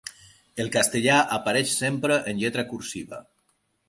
[0.61, 3.21] El castellà apareix sempre en lletra cursiva.